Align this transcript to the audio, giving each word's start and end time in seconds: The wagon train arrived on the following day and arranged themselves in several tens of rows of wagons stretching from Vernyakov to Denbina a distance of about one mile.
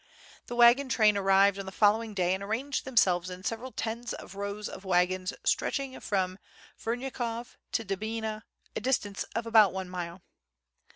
The 0.47 0.55
wagon 0.55 0.89
train 0.89 1.15
arrived 1.15 1.59
on 1.59 1.67
the 1.67 1.71
following 1.71 2.15
day 2.15 2.33
and 2.33 2.41
arranged 2.41 2.85
themselves 2.85 3.29
in 3.29 3.43
several 3.43 3.71
tens 3.71 4.13
of 4.13 4.33
rows 4.33 4.67
of 4.67 4.83
wagons 4.83 5.31
stretching 5.45 5.99
from 5.99 6.39
Vernyakov 6.79 7.55
to 7.73 7.85
Denbina 7.85 8.41
a 8.75 8.79
distance 8.79 9.21
of 9.35 9.45
about 9.45 9.73
one 9.73 9.89
mile. 9.89 10.23